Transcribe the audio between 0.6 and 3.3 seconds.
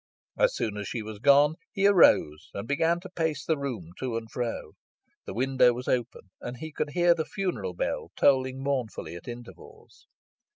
as she was gone he arose, and began to